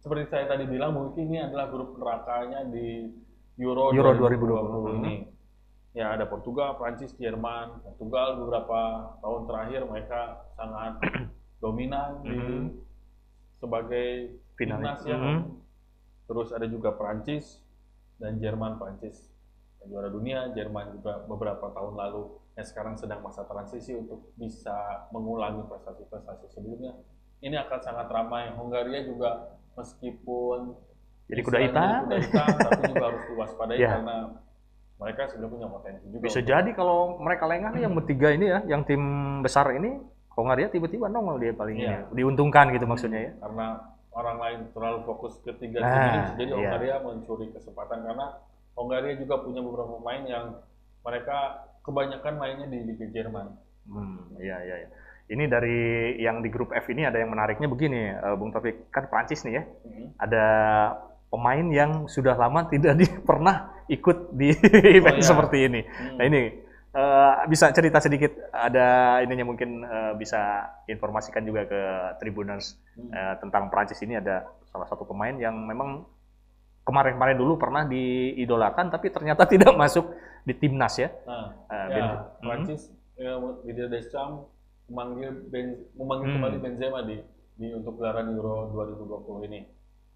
seperti 0.01 0.25
saya 0.25 0.49
tadi 0.49 0.65
bilang 0.65 0.97
mungkin 0.97 1.29
ini 1.29 1.37
adalah 1.37 1.69
grup 1.69 2.01
nerakanya 2.01 2.65
di 2.65 3.13
Euro, 3.61 3.93
Euro 3.93 4.09
2020 4.17 4.97
2020. 4.97 4.99
ini. 5.05 5.15
Ya 5.93 6.09
ada 6.09 6.25
Portugal, 6.25 6.73
Prancis, 6.73 7.13
Jerman. 7.13 7.85
Portugal 7.85 8.41
beberapa 8.41 8.79
tahun 9.21 9.41
terakhir 9.45 9.81
mereka 9.85 10.21
sangat 10.57 10.97
dominan 11.63 12.25
di 12.25 12.33
Mhm. 12.33 12.65
sebagai 13.61 14.33
Finalis. 14.57 14.81
timnas 14.81 15.01
ya. 15.05 15.15
Mhm. 15.15 15.39
Terus 16.25 16.49
ada 16.49 16.65
juga 16.65 16.89
Prancis 16.97 17.61
dan 18.17 18.41
Jerman. 18.41 18.81
Prancis 18.81 19.29
juara 19.85 20.09
dunia, 20.09 20.49
Jerman 20.57 20.97
juga 20.97 21.21
beberapa 21.29 21.69
tahun 21.69 21.93
lalu 21.93 22.21
yang 22.57 22.65
sekarang 22.65 22.95
sedang 22.97 23.21
masa 23.21 23.45
transisi 23.45 23.93
untuk 23.93 24.33
bisa 24.33 24.73
mengulangi 25.13 25.61
prestasi-prestasi 25.69 26.49
sebelumnya. 26.49 26.97
Ini 27.43 27.55
akan 27.59 27.79
sangat 27.79 28.07
ramai. 28.07 28.55
Hongaria 28.55 29.03
juga 29.03 29.51
meskipun 29.75 30.79
Jadi 31.27 31.41
kuda 31.43 31.59
hitam. 31.59 31.99
kuda 32.07 32.17
hitam, 32.19 32.47
tapi 32.67 32.81
juga 32.87 33.03
harus 33.05 33.23
diwaspadai 33.27 33.77
Ya. 33.77 33.89
karena 33.93 34.15
mereka 34.95 35.21
sebenarnya 35.27 35.51
punya 35.51 35.67
potensi 35.67 36.05
juga. 36.07 36.23
Bisa 36.23 36.39
jadi 36.39 36.69
kalau 36.71 37.19
mereka 37.19 37.43
lengah 37.43 37.71
nih 37.73 37.81
yang 37.83 37.93
bertiga 37.93 38.29
ini 38.31 38.45
ya, 38.47 38.59
yang 38.65 38.81
tim 38.83 39.01
besar 39.41 39.67
ini 39.71 39.99
Hongaria 40.33 40.67
tiba-tiba 40.67 41.07
nongol 41.07 41.37
dia 41.37 41.51
paling 41.51 41.77
Iya. 41.77 42.07
ini. 42.07 42.15
diuntungkan 42.15 42.71
gitu 42.71 42.87
maksudnya 42.87 43.29
ya. 43.29 43.31
karena 43.37 43.67
orang 44.13 44.37
lain 44.39 44.59
terlalu 44.71 44.99
fokus 45.03 45.37
ke 45.41 45.51
tiga 45.57 45.77
Nah, 45.77 45.89
tim 45.89 46.01
ini, 46.01 46.19
jadi 46.37 46.49
iya. 46.49 46.57
Hongaria 46.57 46.95
mencuri 47.01 47.45
kesempatan 47.49 47.99
karena 48.01 48.27
Hongaria 48.73 49.13
juga 49.15 49.35
punya 49.37 49.61
beberapa 49.61 49.93
pemain 49.93 50.23
yang 50.23 50.45
mereka 51.01 51.37
kebanyakan 51.83 52.33
mainnya 52.35 52.65
di 52.65 52.79
Liga 52.83 53.05
Jerman. 53.11 53.47
Hmm, 53.85 54.31
iya 54.39 54.57
iya. 54.63 54.75
iya. 54.81 54.89
Ini 55.25 55.47
dari 55.47 55.79
yang 56.17 56.39
di 56.39 56.49
grup 56.49 56.69
F 56.69 56.87
ini 56.87 57.03
ada 57.03 57.15
yang 57.15 57.31
menariknya 57.31 57.65
begini, 57.65 58.11
eh, 58.11 58.35
Bung 58.35 58.49
Taufik 58.49 58.89
kan 58.89 59.07
Prancis 59.07 59.41
nih 59.41 59.53
ya, 59.55 59.63
ada 60.17 60.45
pemain 61.27 61.65
yang 61.65 61.91
sudah 62.05 62.35
lama 62.35 62.67
tidak 62.67 62.93
di, 62.93 63.05
pernah 63.29 63.71
ikut 63.87 64.31
di 64.31 64.51
event 64.97 65.17
iya. 65.17 65.25
seperti 65.25 65.57
ini. 65.63 65.81
Hmm. 65.81 66.15
Nah 66.19 66.25
ini 66.25 66.41
eh, 66.91 67.33
bisa 67.47 67.71
cerita 67.71 67.97
sedikit 67.97 68.29
ada 68.51 68.87
ininya 69.19 69.47
mungkin 69.47 69.81
eh, 69.81 70.13
bisa 70.13 70.39
informasikan 70.85 71.41
juga 71.41 71.65
ke 71.65 71.81
Tribuners 72.19 72.75
Hmm. 72.93 73.09
eh, 73.09 73.35
tentang 73.39 73.67
Prancis 73.67 73.97
ini 74.01 74.13
ada 74.13 74.43
salah 74.67 74.85
satu 74.85 75.01
pemain 75.03 75.33
yang 75.33 75.55
memang 75.55 76.05
kemarin-kemarin 76.83 77.33
dulu 77.33 77.55
pernah 77.55 77.87
diidolakan 77.87 78.91
tapi 78.91 79.07
ternyata 79.07 79.47
tidak 79.55 79.73
masuk 79.73 80.13
di 80.43 80.53
timnas 80.53 80.99
ya. 80.99 81.09
Nah, 81.23 81.47
Eh, 81.65 81.73
ya, 81.73 81.87
Ben- 81.89 82.21
Prancis 82.43 82.81
ya, 83.15 83.33
Didier 83.63 83.87
Deschamps 83.87 84.51
memanggil 84.93 85.29
ben, 85.49 85.89
memanggil 85.97 86.27
Hmm. 86.29 86.35
kembali 86.37 86.57
Benzema 86.61 86.99
di, 87.01 87.17
di 87.57 87.73
untuk 87.73 87.97
gelaran 87.97 88.29
Euro 88.29 88.69
2020 88.69 89.49
ini. 89.49 89.65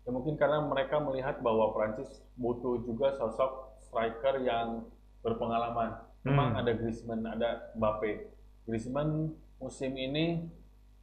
Ya 0.06 0.14
mungkin 0.14 0.38
karena 0.38 0.62
mereka 0.62 1.02
melihat 1.02 1.42
bahwa 1.42 1.74
Prancis 1.74 2.08
butuh 2.38 2.86
juga 2.86 3.18
sosok 3.18 3.74
striker 3.82 4.38
yang 4.40 4.86
berpengalaman. 5.26 5.98
Memang 6.22 6.54
Hmm. 6.54 6.60
ada 6.62 6.72
Griezmann, 6.78 7.26
ada 7.26 7.74
Mbappe. 7.74 8.30
Griezmann 8.70 9.34
musim 9.58 9.98
ini 9.98 10.46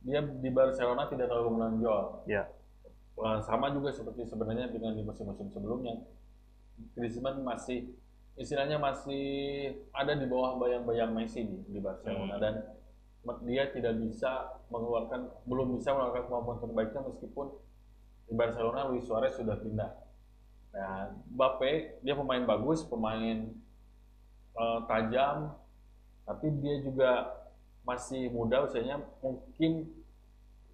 dia 0.01 0.23
di 0.23 0.49
Barcelona 0.49 1.11
tidak 1.11 1.27
terlalu 1.27 1.51
menonjol. 1.59 2.25
Ya. 2.31 2.47
Sama 3.43 3.75
juga 3.75 3.91
seperti 3.91 4.27
sebenarnya 4.27 4.71
dengan 4.71 4.95
di 4.95 5.03
musim-musim 5.03 5.51
sebelumnya. 5.51 5.99
Griezmann 6.95 7.43
masih 7.43 7.91
istilahnya 8.35 8.77
masih 8.77 9.23
ada 9.95 10.19
di 10.19 10.27
bawah 10.27 10.59
bayang-bayang 10.59 11.15
Messi 11.15 11.47
di, 11.47 11.57
di 11.71 11.79
Barcelona 11.79 12.35
Hmm. 12.37 12.43
dan 12.43 12.55
dia 13.45 13.73
tidak 13.73 13.97
bisa 14.05 14.61
mengeluarkan 14.69 15.33
belum 15.49 15.81
bisa 15.81 15.97
mengeluarkan 15.97 16.25
kemampuan 16.29 16.59
terbaiknya 16.61 17.01
meskipun 17.09 17.47
di 18.29 18.33
Barcelona 18.37 18.89
Luis 18.89 19.05
Suarez 19.05 19.37
sudah 19.37 19.57
pindah. 19.61 19.91
Nah, 20.75 21.13
Mbappe 21.33 22.03
dia 22.03 22.15
pemain 22.17 22.45
bagus, 22.45 22.83
pemain 22.85 23.49
eh, 24.55 24.81
tajam, 24.89 25.57
tapi 26.25 26.47
dia 26.61 26.81
juga 26.81 27.11
masih 27.85 28.33
muda 28.33 28.65
usianya 28.65 28.97
mungkin 29.21 29.93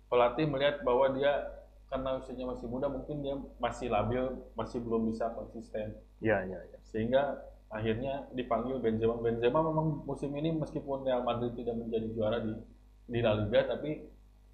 pelatih 0.07 0.47
melihat 0.47 0.83
bahwa 0.87 1.11
dia 1.11 1.59
karena 1.91 2.23
usianya 2.23 2.47
masih 2.55 2.71
muda 2.71 2.87
mungkin 2.87 3.19
dia 3.19 3.35
masih 3.59 3.91
labil 3.91 4.31
masih 4.55 4.79
belum 4.79 5.11
bisa 5.11 5.27
konsisten 5.35 5.99
Iya 6.23 6.47
iya. 6.47 6.59
iya. 6.71 6.79
sehingga 6.87 7.50
akhirnya 7.71 8.27
dipanggil 8.35 8.83
Benzema 8.83 9.15
Benzema 9.19 9.63
memang 9.63 10.03
musim 10.03 10.35
ini 10.35 10.51
meskipun 10.51 11.07
Real 11.07 11.23
Madrid 11.23 11.55
tidak 11.55 11.79
menjadi 11.79 12.07
juara 12.11 12.39
di 12.43 12.53
di 13.07 13.19
La 13.23 13.39
Liga 13.39 13.63
tapi 13.71 14.03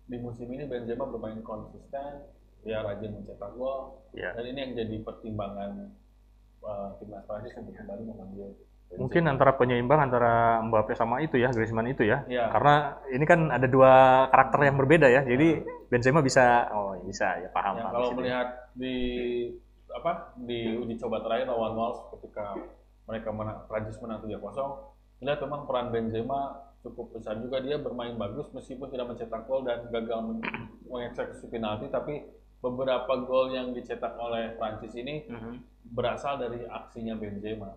di 0.06 0.16
musim 0.20 0.46
ini 0.52 0.68
Benzema 0.68 1.08
bermain 1.08 1.40
konsisten 1.40 2.28
dia 2.60 2.84
rajin 2.84 3.16
mencetak 3.16 3.56
gol 3.56 4.04
Iya. 4.12 4.32
dan 4.32 4.44
ini 4.48 4.58
yang 4.58 4.72
jadi 4.76 4.96
pertimbangan 5.00 5.92
eh, 6.60 6.88
timnas 7.00 7.24
Prancis 7.24 7.56
untuk 7.56 7.72
kembali 7.72 8.02
memanggil 8.04 8.48
Benzema. 8.86 9.00
Mungkin 9.02 9.22
antara 9.26 9.52
penyeimbang 9.58 9.98
antara 9.98 10.62
Mbappe 10.62 10.94
sama 10.94 11.18
itu 11.18 11.42
ya, 11.42 11.50
Griezmann 11.50 11.90
itu 11.90 12.06
ya. 12.06 12.22
ya 12.30 12.46
Karena 12.54 12.94
ini 13.10 13.24
kan 13.26 13.50
ada 13.50 13.66
dua 13.66 14.24
karakter 14.30 14.62
yang 14.62 14.78
berbeda 14.78 15.10
ya. 15.10 15.26
Jadi 15.26 15.58
Benzema 15.90 16.22
bisa 16.22 16.70
oh 16.70 16.94
bisa 17.02 17.34
ya 17.42 17.50
paham 17.50 17.76
Ya, 17.76 17.82
paham 17.82 17.92
kalau 17.98 18.08
melihat 18.14 18.48
di 18.78 18.94
apa 19.90 20.36
di 20.38 20.78
uji 20.78 20.94
coba 21.02 21.18
terakhir 21.18 21.50
lawan 21.50 21.74
Wales 21.74 21.98
ketika 22.14 22.54
mereka 23.06 23.30
menang, 23.30 23.64
Prancis 23.66 23.98
menang 23.98 24.20
3-0, 24.20 24.42
lihat 25.22 25.38
memang 25.40 25.64
peran 25.64 25.88
Benzema 25.88 26.40
cukup 26.82 27.16
besar 27.16 27.40
juga 27.40 27.58
dia 27.58 27.78
bermain 27.78 28.14
bagus 28.14 28.46
meskipun 28.52 28.86
tidak 28.86 29.10
mencetak 29.10 29.42
gol 29.46 29.64
dan 29.64 29.88
gagal 29.88 30.22
men- 30.22 30.44
mengeksekusi 30.86 31.48
penalti 31.48 31.88
tapi 31.88 32.22
beberapa 32.60 33.10
gol 33.22 33.50
yang 33.50 33.72
dicetak 33.72 34.14
oleh 34.14 34.54
Prancis 34.54 34.92
ini 34.92 35.24
Mhm. 35.24 35.52
berasal 35.88 36.36
dari 36.36 36.62
aksinya 36.62 37.14
Benzema. 37.14 37.74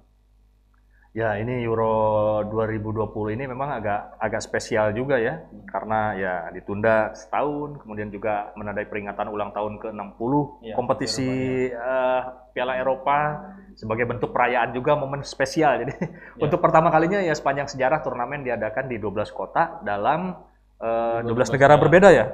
Ya, 1.10 1.34
ini 1.42 1.66
Euro 1.66 2.46
2020 2.54 3.34
ini 3.34 3.50
memang 3.50 3.82
agak 3.82 4.22
agak 4.22 4.46
spesial 4.46 4.94
juga 4.94 5.18
ya. 5.18 5.42
Karena 5.66 6.14
ya 6.14 6.34
ditunda 6.54 7.18
setahun, 7.18 7.82
kemudian 7.82 8.14
juga 8.14 8.54
menandai 8.54 8.86
peringatan 8.86 9.26
ulang 9.34 9.50
tahun 9.50 9.82
ke-60 9.82 10.34
Ya, 10.62 10.78
kompetisi 10.78 11.66
eh, 11.74 12.22
Piala 12.54 12.78
Eropa 12.78 13.42
sebagai 13.74 14.06
bentuk 14.06 14.30
perayaan 14.30 14.70
juga 14.70 14.94
momen 14.94 15.26
spesial. 15.26 15.82
Jadi 15.82 15.98
untuk 16.46 16.62
pertama 16.62 16.94
kalinya 16.94 17.18
ya 17.26 17.34
sepanjang 17.34 17.66
sejarah 17.66 18.06
turnamen 18.06 18.46
diadakan 18.46 18.86
di 18.86 19.02
12 19.02 19.34
kota 19.34 19.82
dalam 19.82 20.38
eh, 20.78 21.26
12 21.26 21.26
12 21.26 21.58
negara 21.58 21.74
negara. 21.74 21.82
berbeda 21.82 22.10
ya. 22.14 22.26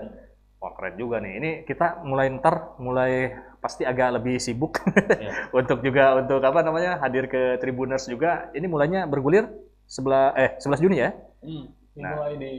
Wah 0.66 0.74
keren 0.74 0.98
juga 0.98 1.22
nih. 1.22 1.34
Ini 1.38 1.50
kita 1.70 2.02
mulai 2.02 2.34
ntar 2.42 2.74
mulai 2.82 3.38
pasti 3.62 3.86
agak 3.86 4.18
lebih 4.18 4.42
sibuk 4.42 4.82
Ya. 5.22 5.46
untuk 5.62 5.86
juga 5.86 6.18
untuk 6.18 6.42
apa 6.42 6.66
namanya 6.66 6.98
hadir 7.06 7.30
ke 7.30 7.62
Tribuners 7.62 8.10
juga. 8.10 8.50
Ini 8.58 8.66
mulainya 8.66 9.06
bergulir 9.06 9.46
sebelah 9.86 10.34
eh 10.34 10.58
11 10.58 10.82
Juni 10.82 10.98
ya. 11.06 11.14
Hmm, 11.46 11.70
Nah. 11.96 12.18
dimulai 12.18 12.34
di 12.42 12.52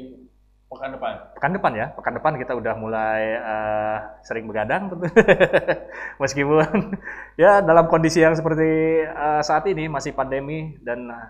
pekan 0.71 0.91
depan. 0.95 1.13
Pekan 1.35 1.51
depan 1.59 1.73
ya. 1.75 1.87
Pekan 1.99 2.15
depan 2.15 2.33
kita 2.39 2.53
udah 2.55 2.75
mulai 2.79 3.23
eh, 3.35 3.99
sering 4.23 4.47
begadang 4.47 4.87
tentu. 4.87 5.11
Meskipun 6.23 6.95
ya 7.43 7.59
dalam 7.59 7.91
kondisi 7.91 8.23
yang 8.23 8.39
seperti 8.39 8.71
eh, 9.03 9.43
saat 9.43 9.67
ini 9.67 9.91
masih 9.91 10.15
pandemi 10.15 10.79
dan 10.79 11.11
eh, 11.11 11.27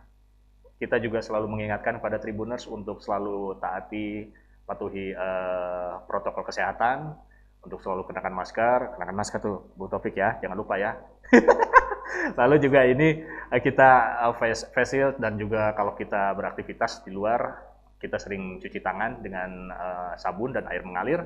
kita 0.77 1.01
juga 1.01 1.25
selalu 1.25 1.49
mengingatkan 1.49 2.05
pada 2.05 2.21
Tribuners 2.21 2.69
untuk 2.69 3.01
selalu 3.01 3.57
taati 3.65 4.29
patuhi 4.67 5.15
eh, 5.15 5.93
protokol 6.11 6.43
kesehatan 6.43 7.15
untuk 7.63 7.83
selalu 7.83 8.07
kenakan 8.11 8.35
masker, 8.35 8.79
kenakan 8.99 9.17
masker 9.17 9.39
tuh 9.43 9.75
Bu 9.79 9.87
Taufik 9.87 10.19
ya, 10.19 10.39
jangan 10.43 10.59
lupa 10.59 10.79
ya. 10.79 10.99
Lalu 12.41 12.63
juga 12.63 12.83
ini 12.87 13.23
eh, 13.27 13.63
kita 13.63 13.91
eh, 14.27 14.35
face, 14.39 14.67
face 14.75 14.99
shield 14.99 15.17
dan 15.23 15.39
juga 15.39 15.73
kalau 15.79 15.95
kita 15.95 16.35
beraktivitas 16.35 17.07
di 17.07 17.15
luar 17.15 17.67
kita 17.97 18.21
sering 18.21 18.61
cuci 18.61 18.85
tangan 18.85 19.25
dengan 19.25 19.73
uh, 19.73 20.13
sabun 20.21 20.53
dan 20.53 20.69
air 20.69 20.85
mengalir. 20.85 21.25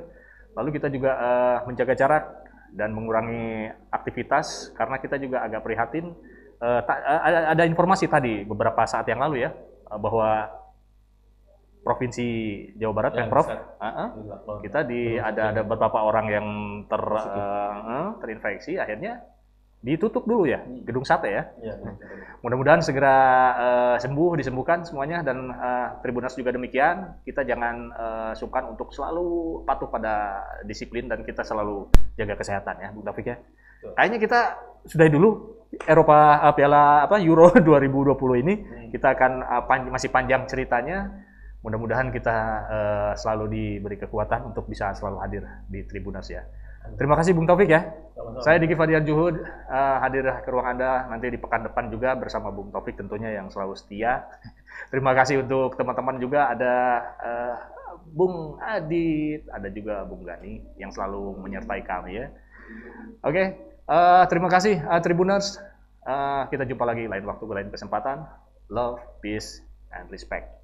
Lalu 0.54 0.78
kita 0.78 0.86
juga 0.86 1.18
uh, 1.18 1.58
menjaga 1.66 1.98
jarak 1.98 2.24
dan 2.70 2.94
mengurangi 2.94 3.74
aktivitas 3.90 4.70
karena 4.78 5.02
kita 5.02 5.18
juga 5.18 5.42
agak 5.42 5.66
prihatin. 5.66 6.14
Uh, 6.62 6.78
ada, 6.86 7.58
ada 7.58 7.64
informasi 7.66 8.06
tadi 8.06 8.46
beberapa 8.46 8.86
saat 8.86 9.02
yang 9.10 9.18
lalu 9.18 9.42
ya 9.42 9.50
bahwa 9.98 10.46
provinsi 11.80 12.26
Jawa 12.76 12.92
Barat 12.92 13.12
ya, 13.16 13.18
Pemprov 13.24 13.46
uh 13.48 13.84
-uh, 13.84 14.08
kita 14.60 14.84
di 14.84 15.16
ada 15.16 15.52
ada 15.52 15.62
beberapa 15.64 16.04
orang 16.04 16.26
yang 16.28 16.46
ter 16.86 17.02
uh, 17.02 18.16
terinfeksi 18.20 18.76
akhirnya 18.76 19.24
ditutup 19.80 20.28
dulu 20.28 20.44
ya 20.44 20.60
hmm. 20.60 20.84
gedung 20.84 21.08
sate 21.08 21.32
ya. 21.32 21.44
ya 21.64 21.74
Mudah-mudahan 22.44 22.80
segera 22.80 23.16
uh, 23.56 23.96
sembuh 24.00 24.36
disembuhkan 24.36 24.84
semuanya 24.84 25.20
dan 25.20 25.52
uh, 25.52 26.00
Tribunas 26.00 26.32
juga 26.36 26.52
demikian. 26.52 27.20
Kita 27.24 27.44
jangan 27.44 27.92
uh, 27.92 28.32
sungkan 28.32 28.72
untuk 28.72 28.96
selalu 28.96 29.60
patuh 29.68 29.92
pada 29.92 30.40
disiplin 30.64 31.04
dan 31.04 31.20
kita 31.20 31.44
selalu 31.44 31.88
jaga 32.16 32.40
kesehatan 32.40 32.80
ya, 32.80 32.88
Bung 32.96 33.04
Taufik 33.04 33.28
ya. 33.28 33.36
Betul. 33.36 33.92
Kayaknya 33.96 34.18
kita 34.24 34.40
sudah 34.88 35.06
dulu 35.12 35.28
Eropa 35.84 36.40
uh, 36.48 36.52
Piala 36.56 37.04
apa 37.04 37.16
Euro 37.20 37.52
2020 37.60 38.42
ini 38.44 38.54
hmm. 38.56 38.88
kita 38.92 39.16
akan 39.16 39.32
uh, 39.44 39.62
pan 39.64 39.80
masih 39.88 40.08
panjang 40.08 40.44
ceritanya 40.48 41.12
mudah-mudahan 41.60 42.08
kita 42.08 42.36
uh, 42.66 43.12
selalu 43.16 43.44
diberi 43.52 43.96
kekuatan 44.00 44.48
untuk 44.48 44.64
bisa 44.64 44.96
selalu 44.96 45.18
hadir 45.20 45.42
di 45.68 45.84
Tribunas 45.84 46.28
ya. 46.32 46.44
Terima 46.96 47.12
kasih 47.12 47.36
Bung 47.36 47.44
Taufik 47.44 47.68
ya. 47.68 47.92
Sama-sama. 48.16 48.40
Saya 48.40 48.56
Diki 48.56 48.72
Fadian 48.72 49.04
Juhud 49.04 49.36
uh, 49.68 49.96
hadir 50.00 50.24
ke 50.40 50.48
ruang 50.48 50.64
Anda 50.64 51.04
nanti 51.12 51.28
di 51.28 51.36
pekan 51.36 51.68
depan 51.68 51.92
juga 51.92 52.16
bersama 52.16 52.48
Bung 52.48 52.72
Taufik 52.72 52.96
tentunya 52.96 53.36
yang 53.36 53.52
selalu 53.52 53.76
setia. 53.76 54.24
Terima 54.92 55.12
kasih 55.12 55.44
untuk 55.44 55.76
teman-teman 55.76 56.16
juga 56.16 56.48
ada 56.48 56.74
uh, 57.20 57.56
Bung 58.10 58.56
Adit, 58.64 59.44
ada 59.52 59.68
juga 59.68 60.08
Bung 60.08 60.24
Gani 60.24 60.64
yang 60.80 60.88
selalu 60.88 61.36
menyertai 61.44 61.84
kami 61.84 62.24
ya. 62.24 62.26
Oke, 63.20 63.34
okay, 63.34 63.46
uh, 63.90 64.24
terima 64.30 64.46
kasih 64.46 64.78
uh, 64.80 65.02
Tribuners. 65.02 65.58
Uh, 66.06 66.46
kita 66.48 66.64
jumpa 66.64 66.86
lagi 66.86 67.04
lain 67.10 67.26
waktu, 67.26 67.44
lain 67.44 67.68
kesempatan. 67.68 68.24
Love, 68.70 69.02
peace, 69.20 69.60
and 69.90 70.06
respect. 70.08 70.59